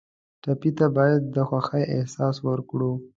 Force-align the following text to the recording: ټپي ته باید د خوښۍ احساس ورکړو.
ټپي 0.41 0.71
ته 0.77 0.85
باید 0.97 1.21
د 1.35 1.37
خوښۍ 1.47 1.83
احساس 1.95 2.35
ورکړو. 2.47 2.91